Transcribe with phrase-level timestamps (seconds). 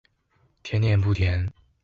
[0.63, 1.47] 甜點不甜